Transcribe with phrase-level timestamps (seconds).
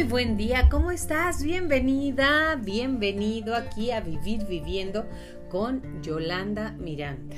[0.00, 1.42] Muy buen día, ¿cómo estás?
[1.42, 5.04] Bienvenida, bienvenido aquí a Vivir Viviendo
[5.50, 7.36] con Yolanda Miranda.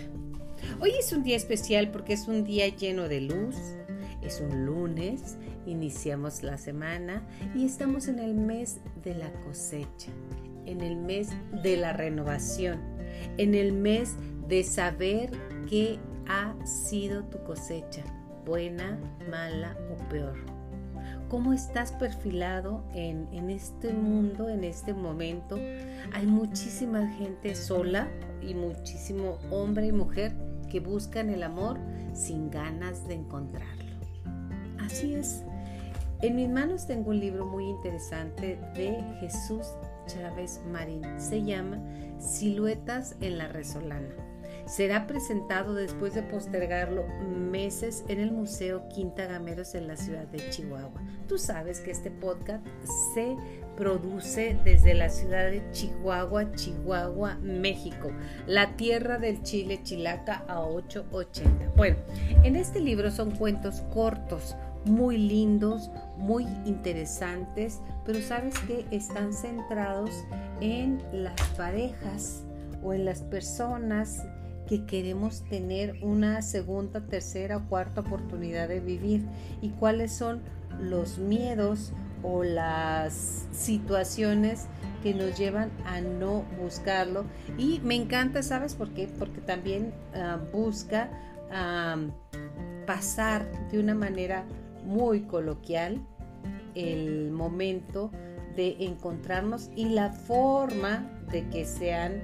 [0.79, 3.57] Hoy es un día especial porque es un día lleno de luz,
[4.23, 10.13] es un lunes, iniciamos la semana y estamos en el mes de la cosecha,
[10.65, 11.31] en el mes
[11.65, 12.79] de la renovación,
[13.39, 14.15] en el mes
[14.47, 15.33] de saber
[15.69, 15.99] qué
[16.29, 18.05] ha sido tu cosecha,
[18.47, 20.52] buena, mala o peor
[21.33, 25.57] cómo estás perfilado en, este mundo, en este momento.
[26.13, 28.07] Hay muchísima gente sola
[28.43, 30.35] y muchísimo hombre y mujer
[30.71, 31.79] que buscan el amor
[32.13, 33.93] sin ganas de encontrarlo.
[34.79, 35.43] Así es.
[36.21, 39.69] En mis manos tengo un libro muy interesante de Jesús
[40.07, 41.03] Chávez Marín.
[41.19, 41.79] Se llama
[42.19, 44.32] Siluetas en la Resolana
[44.67, 50.51] será presentado después de postergarlo meses en el Museo Quinta Gameros en la ciudad de
[50.51, 51.01] Chihuahua.
[51.29, 52.65] Tú sabes que este podcast
[53.15, 53.37] se
[53.77, 58.11] produce desde la ciudad de Chihuahua, Chihuahua, México,
[58.47, 61.73] la tierra del chile chilaca a 880.
[61.77, 61.97] Bueno,
[62.43, 70.11] en este libro son cuentos cortos, muy lindos, muy interesantes, pero sabes que están centrados
[70.61, 72.45] en las parejas
[72.83, 74.25] o en las personas
[74.73, 79.23] que queremos tener una segunda, tercera o cuarta oportunidad de vivir
[79.61, 80.41] y cuáles son
[80.81, 81.93] los miedos
[82.23, 84.69] o las situaciones
[85.03, 87.27] que nos llevan a no buscarlo.
[87.59, 89.09] Y me encanta, ¿sabes por qué?
[89.19, 91.11] Porque también ah, busca
[92.87, 94.47] pasar de una manera
[94.87, 96.01] muy coloquial
[96.75, 98.11] el momento
[98.57, 102.23] de encontrarnos y la forma de que sean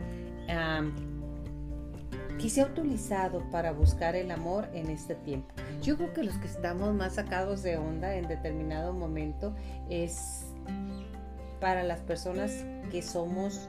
[2.39, 5.49] que se ha utilizado para buscar el amor en este tiempo.
[5.83, 9.55] Yo creo que los que estamos más sacados de onda en determinado momento
[9.91, 10.47] es
[11.61, 13.69] para las personas que somos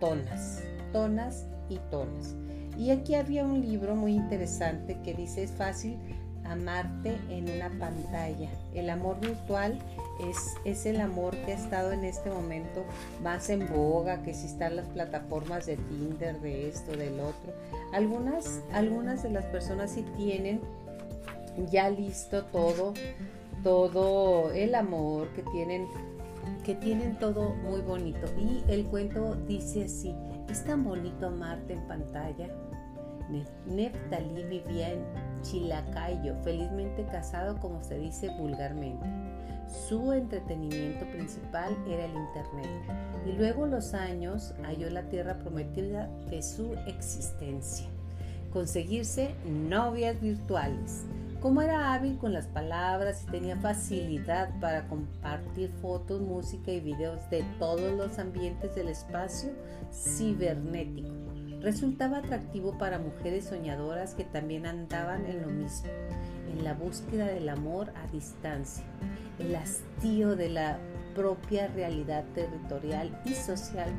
[0.00, 0.62] tonas,
[0.92, 2.34] tonas y tonas.
[2.78, 5.98] Y aquí había un libro muy interesante que dice es fácil
[6.44, 8.48] amarte en una pantalla.
[8.74, 9.78] El amor virtual
[10.28, 12.84] es, es, el amor que ha estado en este momento
[13.22, 17.52] más en boga, que si están las plataformas de Tinder, de esto, del otro.
[17.92, 20.60] Algunas, algunas de las personas sí tienen
[21.70, 22.92] ya listo todo,
[23.62, 25.86] todo el amor, que tienen,
[26.64, 28.26] que tienen todo muy bonito.
[28.38, 30.14] Y el cuento dice así,
[30.50, 32.50] es tan bonito amarte en pantalla
[33.66, 35.04] Neftali vivía en
[35.42, 39.06] Chilacayo, felizmente casado como se dice vulgarmente.
[39.68, 42.68] Su entretenimiento principal era el Internet
[43.26, 47.86] y luego los años halló la tierra prometida de su existencia.
[48.52, 51.04] Conseguirse novias virtuales.
[51.40, 57.20] Como era hábil con las palabras y tenía facilidad para compartir fotos, música y videos
[57.30, 59.50] de todos los ambientes del espacio
[59.92, 61.26] cibernético
[61.66, 65.88] resultaba atractivo para mujeres soñadoras que también andaban en lo mismo,
[66.56, 68.84] en la búsqueda del amor a distancia,
[69.38, 70.78] el hastío de la
[71.14, 73.90] propia realidad territorial y social,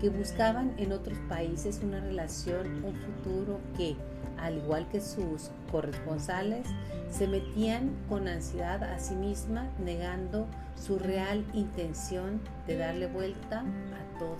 [0.00, 3.96] que buscaban en otros países una relación, un futuro que,
[4.38, 6.66] al igual que sus corresponsales,
[7.10, 10.46] se metían con ansiedad a sí misma, negando
[10.76, 14.36] su real intención de darle vuelta a todo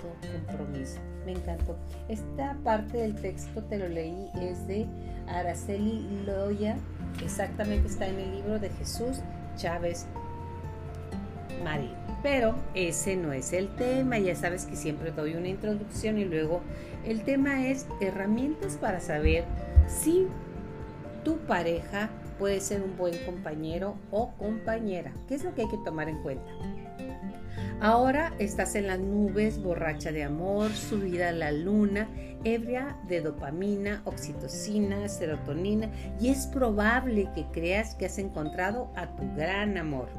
[0.46, 1.00] compromiso.
[1.26, 1.76] Me encantó.
[2.08, 4.86] Esta parte del texto te lo leí, es de
[5.26, 6.76] Araceli Loya,
[7.22, 9.20] exactamente está en el libro de Jesús
[9.56, 10.06] Chávez
[11.64, 11.92] Marín.
[12.22, 16.60] Pero ese no es el tema, ya sabes que siempre doy una introducción y luego
[17.06, 19.44] el tema es herramientas para saber
[19.88, 20.26] si
[21.24, 25.12] tu pareja puede ser un buen compañero o compañera.
[25.28, 26.50] ¿Qué es lo que hay que tomar en cuenta?
[27.82, 32.08] Ahora estás en las nubes, borracha de amor, subida a la luna,
[32.44, 35.90] ebria de dopamina, oxitocina, serotonina
[36.20, 40.10] y es probable que creas que has encontrado a tu gran amor.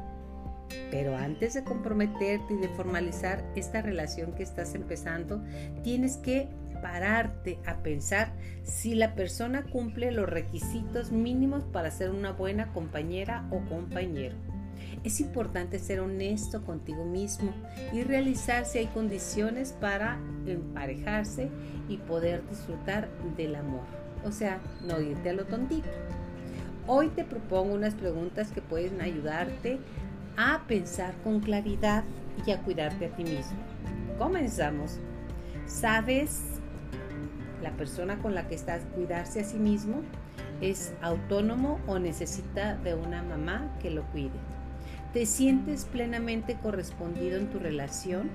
[0.90, 5.40] Pero antes de comprometerte y de formalizar esta relación que estás empezando,
[5.84, 6.48] tienes que
[6.82, 8.32] pararte a pensar
[8.64, 14.34] si la persona cumple los requisitos mínimos para ser una buena compañera o compañero.
[15.04, 17.52] Es importante ser honesto contigo mismo
[17.92, 21.48] y realizar si hay condiciones para emparejarse
[21.88, 23.84] y poder disfrutar del amor.
[24.24, 25.88] O sea, no irte a lo tontito.
[26.86, 29.78] Hoy te propongo unas preguntas que pueden ayudarte
[30.36, 32.04] a pensar con claridad
[32.46, 33.58] y a cuidarte a ti mismo.
[34.18, 34.98] Comenzamos.
[35.66, 36.42] ¿Sabes
[37.62, 40.02] la persona con la que estás cuidarse a sí mismo?
[40.60, 44.38] ¿Es autónomo o necesita de una mamá que lo cuide?
[45.12, 48.30] ¿Te sientes plenamente correspondido en tu relación?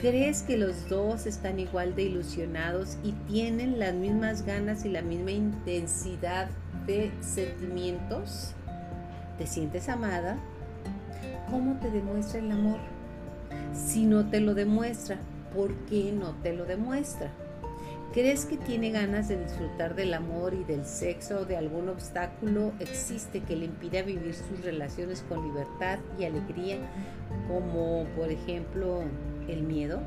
[0.00, 5.02] ¿Crees que los dos están igual de ilusionados y tienen las mismas ganas y la
[5.02, 6.48] misma intensidad
[6.86, 8.54] de sentimientos?
[9.36, 10.38] ¿Te sientes amada?
[11.50, 12.78] ¿Cómo te demuestra el amor?
[13.74, 15.18] Si no te lo demuestra,
[15.54, 17.30] ¿por qué no te lo demuestra?
[18.12, 22.72] ¿Crees que tiene ganas de disfrutar del amor y del sexo o de algún obstáculo
[22.80, 26.78] existe que le impida vivir sus relaciones con libertad y alegría,
[27.46, 29.04] como por ejemplo
[29.46, 30.00] el miedo?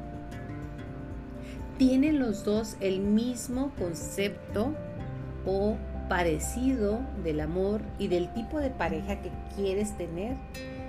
[1.78, 4.74] ¿Tienen los dos el mismo concepto
[5.46, 5.78] o
[6.10, 10.36] parecido del amor y del tipo de pareja que quieres tener?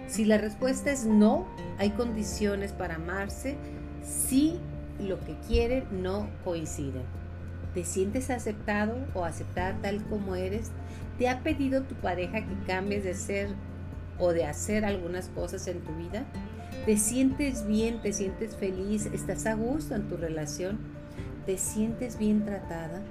[0.09, 1.47] Si la respuesta es no,
[1.79, 3.57] hay condiciones para amarse
[4.03, 4.59] si
[5.01, 7.03] lo que quieren no coinciden.
[7.75, 10.71] ¿Te sientes aceptado o aceptada tal como eres?
[11.19, 13.49] ¿Te ha pedido tu pareja que cambies de ser
[14.19, 16.25] o de hacer algunas cosas en tu vida?
[16.87, 18.01] ¿Te sientes bien?
[18.03, 19.07] ¿Te sientes feliz?
[19.07, 20.79] ¿Estás a gusto en tu relación?
[21.47, 23.03] ¿Te sientes bien tratada?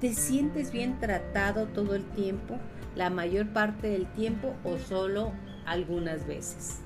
[0.00, 2.58] ¿Te sientes bien tratado todo el tiempo?
[2.94, 5.32] ¿La mayor parte del tiempo o solo
[5.64, 6.80] algunas veces?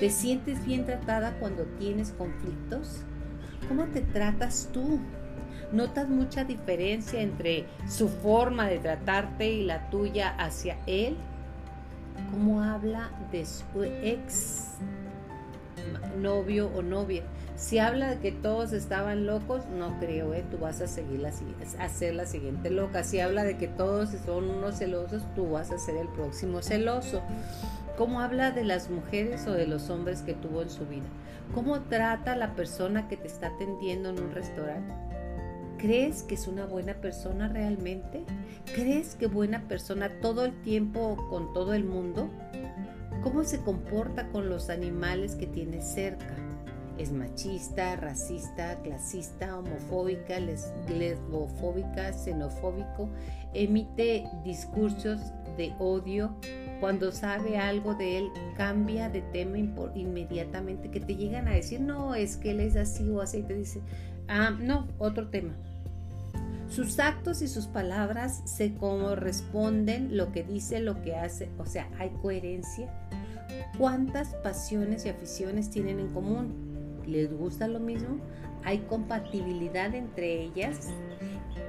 [0.00, 3.02] ¿Te sientes bien tratada cuando tienes conflictos?
[3.68, 5.00] ¿Cómo te tratas tú?
[5.72, 11.16] ¿Notas mucha diferencia entre su forma de tratarte y la tuya hacia él?
[12.30, 14.76] cómo habla de su ex
[16.18, 17.22] novio o novia.
[17.56, 20.44] Si habla de que todos estaban locos, no creo, ¿eh?
[20.48, 21.32] tú vas a seguir la,
[21.78, 23.02] a ser la siguiente loca.
[23.02, 27.22] Si habla de que todos son unos celosos, tú vas a ser el próximo celoso.
[27.98, 31.08] ¿Cómo habla de las mujeres o de los hombres que tuvo en su vida?
[31.52, 34.94] ¿Cómo trata a la persona que te está atendiendo en un restaurante?
[35.78, 38.22] ¿Crees que es una buena persona realmente?
[38.72, 42.30] ¿Crees que buena persona todo el tiempo con todo el mundo?
[43.24, 46.36] ¿Cómo se comporta con los animales que tiene cerca?
[46.98, 53.08] ¿Es machista, racista, clasista, homofóbica, lesbofóbica, xenofóbico?
[53.54, 56.36] ¿Emite discursos de odio?
[56.80, 62.14] Cuando sabe algo de él, cambia de tema inmediatamente, que te llegan a decir, no,
[62.14, 63.80] es que él es así o así, y te dice,
[64.28, 65.54] ah, no, otro tema
[66.68, 71.88] sus actos y sus palabras se corresponden, lo que dice, lo que hace, o sea,
[71.98, 72.88] hay coherencia.
[73.78, 77.02] ¿Cuántas pasiones y aficiones tienen en común?
[77.06, 78.18] ¿Les gusta lo mismo?
[78.64, 80.88] ¿Hay compatibilidad entre ellas?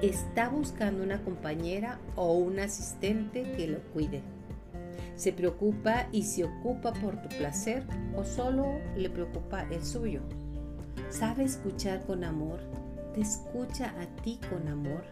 [0.02, 4.22] ¿Está buscando una compañera o un asistente que lo cuide?
[5.20, 7.84] ¿Se preocupa y se ocupa por tu placer
[8.16, 10.22] o solo le preocupa el suyo?
[11.10, 12.60] ¿Sabe escuchar con amor?
[13.12, 15.04] ¿Te escucha a ti con amor?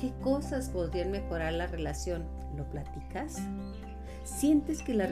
[0.00, 2.24] ¿Qué cosas podrían mejorar la relación?
[2.56, 3.42] ¿Lo platicas?
[4.24, 5.06] ¿Sientes que la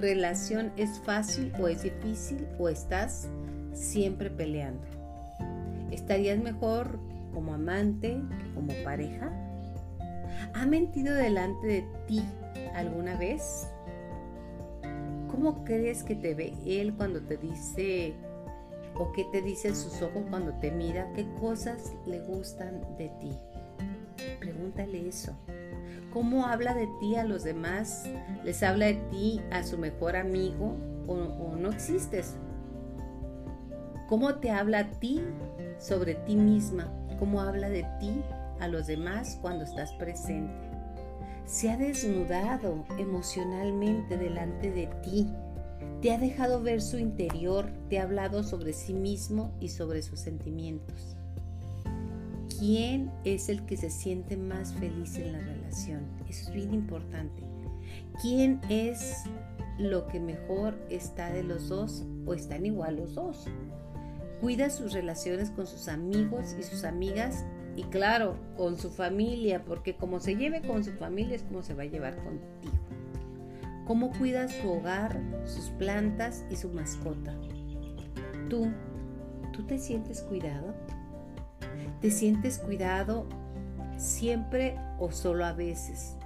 [0.00, 3.28] relación es fácil o es difícil o estás
[3.74, 4.80] siempre peleando?
[5.90, 6.98] ¿Estarías mejor
[7.34, 8.18] como amante
[8.54, 9.30] como pareja?
[10.54, 12.22] ¿Ha mentido delante de ti
[12.76, 13.68] alguna vez?
[15.30, 18.14] ¿Cómo crees que te ve él cuando te dice
[18.98, 21.12] ¿O qué te dicen sus ojos cuando te mira?
[21.14, 23.32] ¿Qué cosas le gustan de ti?
[24.40, 25.36] Pregúntale eso.
[26.12, 28.08] ¿Cómo habla de ti a los demás?
[28.42, 32.36] ¿Les habla de ti a su mejor amigo o, o no existes?
[34.08, 35.20] ¿Cómo te habla a ti
[35.78, 36.90] sobre ti misma?
[37.18, 38.22] ¿Cómo habla de ti
[38.60, 40.65] a los demás cuando estás presente?
[41.46, 45.28] ¿Se ha desnudado emocionalmente delante de ti?
[46.02, 50.18] Te ha dejado ver su interior, te ha hablado sobre sí mismo y sobre sus
[50.18, 51.16] sentimientos.
[52.58, 56.00] ¿Quién es el que se siente más feliz en la relación?
[56.28, 57.44] Eso es bien importante.
[58.20, 59.22] ¿Quién es
[59.78, 63.46] lo que mejor está de los dos o están igual los dos?
[64.40, 67.44] Cuida sus relaciones con sus amigos y sus amigas
[67.76, 71.74] y claro, con su familia, porque como se lleve con su familia es como se
[71.74, 72.76] va a llevar contigo
[73.86, 77.34] cómo cuida su hogar, sus plantas y su mascota.
[78.50, 78.72] Tú,
[79.52, 80.74] ¿tú te sientes cuidado?
[82.00, 83.26] ¿Te sientes cuidado
[83.96, 86.16] siempre o solo a veces?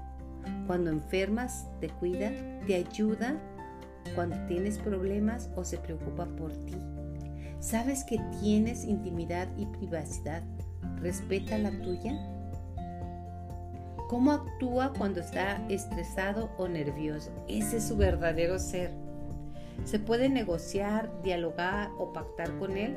[0.67, 2.33] Cuando enfermas, te cuida,
[2.67, 3.39] te ayuda
[4.15, 6.77] cuando tienes problemas o se preocupa por ti.
[7.61, 10.43] ¿Sabes que tienes intimidad y privacidad?
[11.01, 12.19] ¿Respeta la tuya?
[14.11, 17.31] cómo actúa cuando está estresado o nervioso.
[17.47, 18.91] Ese es su verdadero ser.
[19.85, 22.97] Se puede negociar, dialogar o pactar con él.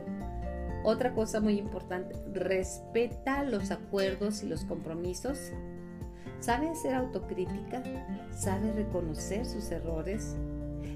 [0.83, 5.51] Otra cosa muy importante, respeta los acuerdos y los compromisos.
[6.39, 7.83] ¿Sabe hacer autocrítica?
[8.35, 10.35] ¿Sabe reconocer sus errores?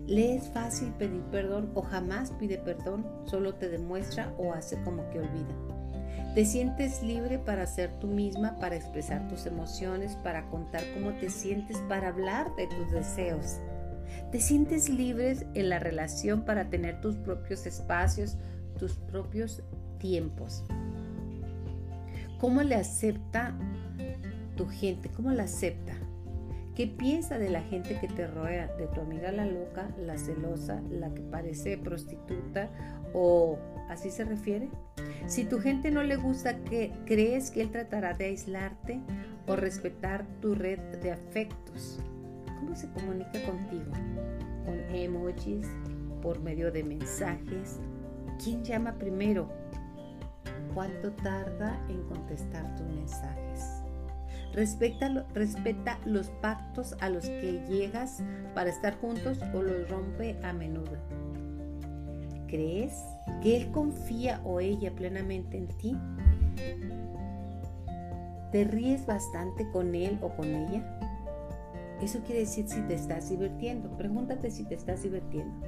[0.07, 3.05] ¿Le es fácil pedir perdón o jamás pide perdón?
[3.25, 5.66] Solo te demuestra o hace como que olvida.
[6.35, 11.29] Te sientes libre para ser tú misma, para expresar tus emociones, para contar cómo te
[11.29, 13.57] sientes, para hablar de tus deseos.
[14.31, 18.37] Te sientes libre en la relación para tener tus propios espacios,
[18.77, 19.63] tus propios
[19.99, 20.63] tiempos.
[22.39, 23.55] ¿Cómo le acepta
[24.55, 25.09] tu gente?
[25.09, 25.93] ¿Cómo la acepta?
[26.75, 28.67] ¿Qué piensa de la gente que te rodea?
[28.77, 32.69] De tu amiga la loca, la celosa, la que parece prostituta
[33.13, 33.57] o
[33.89, 34.69] así se refiere?
[35.27, 39.01] Si tu gente no le gusta, ¿qué crees que él tratará de aislarte
[39.47, 41.99] o respetar tu red de afectos?
[42.59, 43.91] ¿Cómo se comunica contigo?
[44.65, 45.67] ¿Con emojis?
[46.21, 47.79] ¿Por medio de mensajes?
[48.43, 49.49] ¿Quién llama primero?
[50.73, 53.83] ¿Cuánto tarda en contestar tus mensajes?
[54.53, 55.09] Respeta
[56.05, 58.23] los pactos a los que llegas
[58.55, 60.97] para estar juntos o los rompe a menudo.
[62.47, 63.03] ¿Crees
[63.41, 65.97] que él confía o ella plenamente en ti?
[68.51, 70.99] ¿Te ríes bastante con él o con ella?
[72.01, 73.89] Eso quiere decir si te estás divirtiendo.
[73.97, 75.67] Pregúntate si te estás divirtiendo.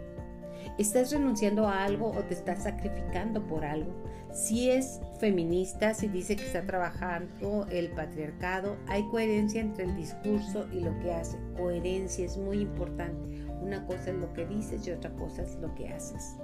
[0.77, 3.91] ¿Estás renunciando a algo o te estás sacrificando por algo?
[4.31, 10.67] Si es feminista, si dice que está trabajando el patriarcado, hay coherencia entre el discurso
[10.71, 11.37] y lo que hace.
[11.57, 13.45] Coherencia es muy importante.
[13.61, 16.35] Una cosa es lo que dices y otra cosa es lo que haces.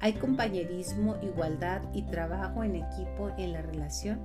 [0.00, 4.20] Hay compañerismo, igualdad y trabajo en equipo en la relación.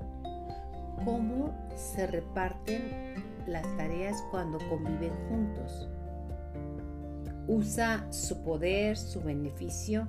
[1.03, 3.15] ¿Cómo se reparten
[3.47, 5.89] las tareas cuando conviven juntos?
[7.47, 10.07] usa su poder, su beneficio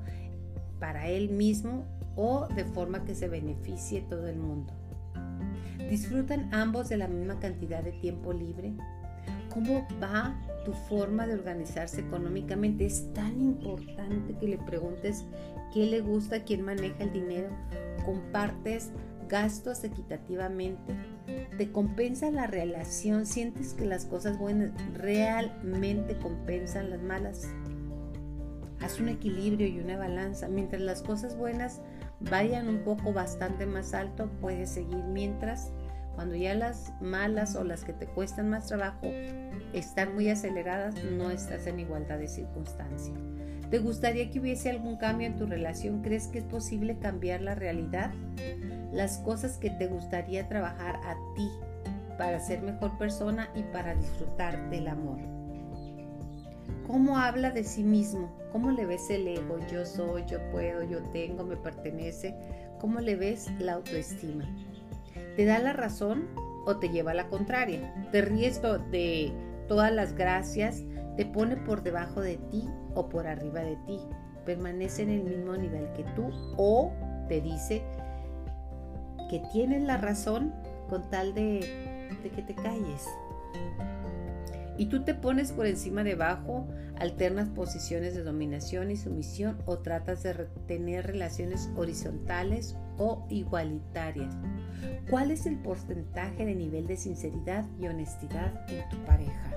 [0.79, 1.85] para él mismo
[2.17, 4.73] o de forma que se beneficie todo el mundo.
[5.91, 8.73] ¿Disfrutan ambos de la misma cantidad de tiempo libre?
[9.55, 10.35] ¿Cómo va
[10.65, 12.87] tu forma de organizarse económicamente?
[12.87, 15.25] Es tan importante que le preguntes
[15.73, 17.49] qué le gusta, quién maneja el dinero.
[18.05, 18.91] ¿Compartes
[19.29, 20.95] gastos equitativamente?
[21.57, 23.27] ¿Te compensa la relación?
[23.27, 27.49] ¿Sientes que las cosas buenas realmente compensan las malas?
[28.81, 30.49] Haz un equilibrio y una balanza.
[30.49, 31.81] Mientras las cosas buenas
[32.21, 35.05] vayan un poco bastante más alto, puedes seguir.
[35.05, 35.71] Mientras,
[36.15, 39.07] cuando ya las malas o las que te cuestan más trabajo
[39.73, 43.15] están muy aceleradas, no estás en igualdad de circunstancia.
[43.71, 46.03] ¿Te gustaría que hubiese algún cambio en tu relación?
[46.03, 48.13] ¿Crees que es posible cambiar la realidad?
[48.95, 51.51] las cosas que te gustaría trabajar a ti
[52.17, 55.19] para ser mejor persona y para disfrutar del amor.
[56.87, 58.31] ¿Cómo habla de sí mismo?
[58.53, 59.59] ¿Cómo le ves el ego?
[59.71, 62.35] Yo soy, yo puedo, yo tengo, me pertenece.
[62.79, 64.45] ¿Cómo le ves la autoestima?
[65.37, 66.29] ¿Te da la razón
[66.67, 67.95] o te lleva a la contraria?
[68.13, 68.61] ¿Te ríes
[68.91, 69.33] de
[69.69, 70.83] todas las gracias?
[71.17, 73.99] ¿Te pone por debajo de ti o por arriba de ti?
[74.45, 76.93] ¿Permanece en el mismo nivel que tú o
[77.29, 77.83] te dice
[79.31, 80.53] que tienes la razón
[80.89, 81.61] con tal de,
[82.23, 83.09] que te calles.
[84.77, 86.67] Y tú te pones por encima debajo,
[86.99, 90.35] alternas posiciones de dominación y sumisión o tratas de
[90.67, 94.35] tener relaciones horizontales o igualitarias.
[95.09, 99.53] ¿Cuál es el porcentaje de nivel de sinceridad y honestidad en tu pareja?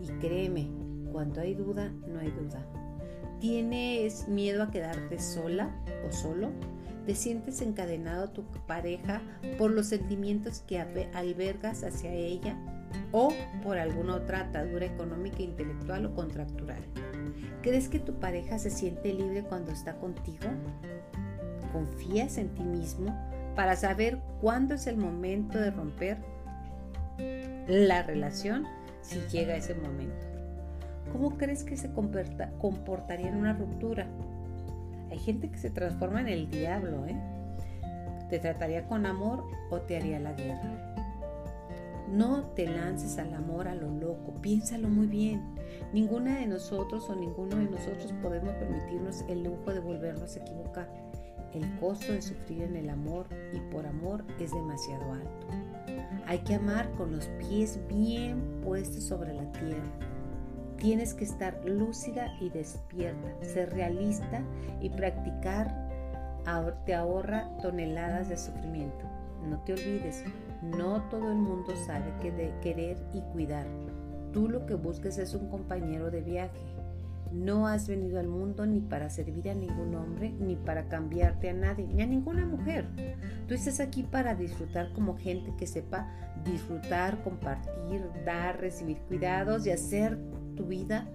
[0.00, 0.68] Y créeme,
[1.12, 2.66] cuando hay duda, no hay duda.
[3.40, 5.70] ¿Tienes miedo a quedarte sola
[6.08, 6.50] o solo?
[7.06, 9.22] te sientes encadenado a tu pareja
[9.58, 12.58] por los sentimientos que albergas hacia ella
[13.12, 16.82] o por alguna otra atadura económica, intelectual o contractual.
[17.62, 20.48] ¿Crees que tu pareja se siente libre cuando está contigo?
[21.72, 23.14] ¿Confías en ti mismo
[23.54, 26.18] para saber cuándo es el momento de romper
[27.66, 28.66] la relación
[29.02, 30.26] si llega ese momento?
[31.12, 34.06] ¿Cómo crees que se comportaría en una ruptura?
[35.10, 37.16] Hay gente que se transforma en el diablo, ¿eh?
[38.28, 41.05] ¿Te trataría con amor o te haría la guerra?
[42.08, 45.42] No te lances al amor a lo loco, piénsalo muy bien.
[45.92, 50.88] Ninguna de nosotros o ninguno de nosotros podemos permitirnos el lujo de volvernos a equivocar.
[51.52, 55.46] El costo de sufrir en el amor y por amor es demasiado alto.
[56.26, 60.06] Hay que amar con los pies bien puestos sobre la tierra
[60.78, 64.42] Tienes que estar lúcida y despierta, ser realista
[64.80, 65.86] y practicar
[66.84, 69.04] te ahorra toneladas de sufrimiento.
[69.48, 70.22] No te olvides,
[70.62, 73.66] no todo el mundo sabe qué de querer y cuidar.
[74.32, 76.60] Tú lo que busques es un compañero de viaje.
[77.32, 81.54] No has venido al mundo ni para servir a ningún hombre, ni para cambiarte a
[81.54, 82.86] nadie, ni a ninguna mujer.
[83.48, 86.08] Tú estás aquí para disfrutar como gente que sepa
[86.44, 90.18] disfrutar, compartir, dar, recibir cuidados y hacer
[90.56, 91.06] tu vida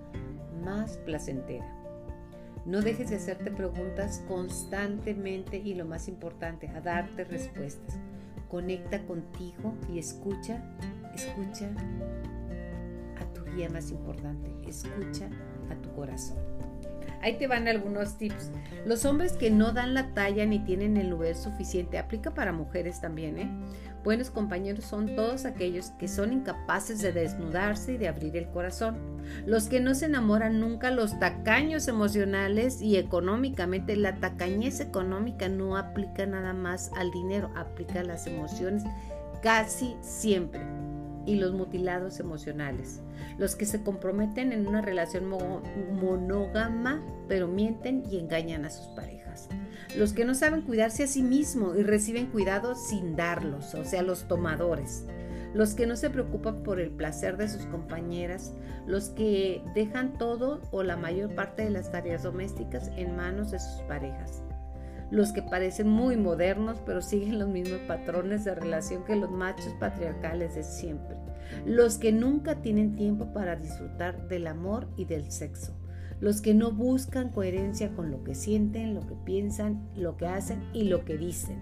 [0.64, 1.66] más placentera.
[2.66, 7.98] No dejes de hacerte preguntas constantemente y lo más importante, a darte respuestas.
[8.52, 10.62] Conecta contigo y escucha,
[11.16, 11.72] escucha
[13.18, 15.30] a tu guía más importante, escucha
[15.70, 16.38] a tu corazón.
[17.22, 18.52] Ahí te van algunos tips.
[18.86, 23.00] Los hombres que no dan la talla ni tienen el lugar suficiente, aplica para mujeres
[23.00, 23.50] también, ¿eh?
[24.04, 28.98] Buenos compañeros son todos aquellos que son incapaces de desnudarse y de abrir el corazón.
[29.46, 33.96] Los que no se enamoran nunca, los tacaños emocionales y económicamente.
[33.96, 38.84] La tacañez económica no aplica nada más al dinero, aplica a las emociones
[39.44, 40.81] casi siempre.
[41.26, 43.02] Y los mutilados emocionales.
[43.38, 49.50] Los que se comprometen en una relación monógama, pero mienten y engañan a sus parejas.
[49.98, 54.02] Los que no saben cuidarse a sí mismos y reciben cuidado sin darlos, o sea,
[54.04, 55.06] los tomadores,
[55.54, 58.54] los que no se preocupan por el placer de sus compañeras,
[58.88, 63.60] los que dejan todo o la mayor parte de las tareas domésticas en manos de
[63.60, 64.44] sus parejas,
[65.12, 69.74] los que parecen muy modernos pero siguen los mismos patrones de relación que los machos
[69.80, 71.18] patriarcales de siempre,
[71.66, 75.78] los que nunca tienen tiempo para disfrutar del amor y del sexo,
[76.22, 80.64] los que no buscan coherencia con lo que sienten, lo que piensan, lo que hacen
[80.74, 81.58] y lo que dicen.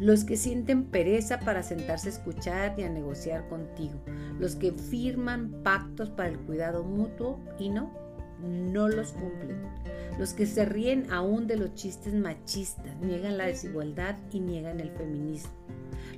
[0.00, 4.00] Los que sienten pereza para sentarse a escuchar y a negociar contigo.
[4.38, 7.92] Los que firman pactos para el cuidado mutuo y no,
[8.42, 9.62] no los cumplen.
[10.18, 14.90] Los que se ríen aún de los chistes machistas, niegan la desigualdad y niegan el
[14.90, 15.52] feminismo.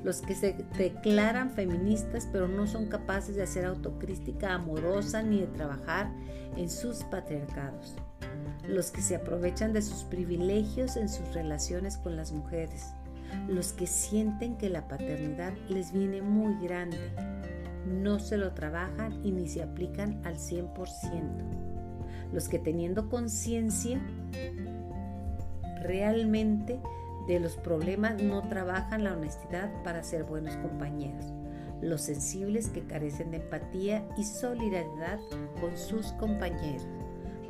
[0.03, 5.47] Los que se declaran feministas pero no son capaces de hacer autocrítica amorosa ni de
[5.49, 6.11] trabajar
[6.57, 7.95] en sus patriarcados,
[8.67, 12.87] los que se aprovechan de sus privilegios en sus relaciones con las mujeres,
[13.49, 16.99] los que sienten que la paternidad les viene muy grande,
[17.87, 21.80] no se lo trabajan y ni se aplican al 100%,
[22.33, 24.01] los que teniendo conciencia
[25.83, 26.81] realmente
[27.27, 31.27] de los problemas no trabajan la honestidad para ser buenos compañeros,
[31.81, 35.19] los sensibles que carecen de empatía y solidaridad
[35.61, 36.87] con sus compañeros.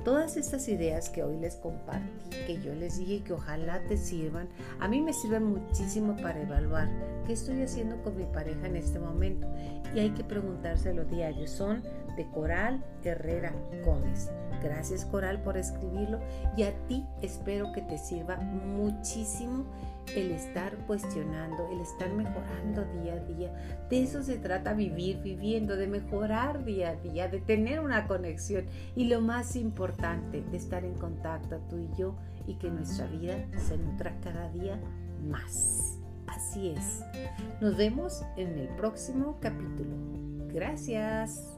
[0.05, 4.49] Todas estas ideas que hoy les compartí, que yo les dije que ojalá te sirvan,
[4.79, 6.89] a mí me sirven muchísimo para evaluar
[7.27, 9.47] qué estoy haciendo con mi pareja en este momento.
[9.95, 11.47] Y hay que preguntárselo diario.
[11.47, 11.83] Son
[12.27, 13.53] Coral Herrera
[13.85, 14.31] Gómez.
[14.63, 16.21] Gracias Coral por escribirlo
[16.57, 19.65] y a ti espero que te sirva muchísimo
[20.15, 23.53] el estar cuestionando, el estar mejorando día a día.
[23.89, 28.67] De eso se trata vivir, viviendo, de mejorar día a día, de tener una conexión
[28.97, 33.37] y lo más importante, de estar en contacto tú y yo y que nuestra vida
[33.57, 34.81] se nutra cada día
[35.29, 35.99] más.
[36.27, 37.03] Así es.
[37.61, 39.97] Nos vemos en el próximo capítulo.
[40.53, 41.57] Gracias.